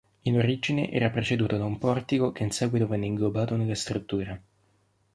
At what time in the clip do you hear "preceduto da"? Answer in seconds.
1.11-1.63